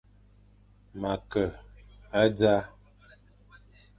[0.99, 1.43] Ma ke
[2.19, 2.61] a dzaʼa.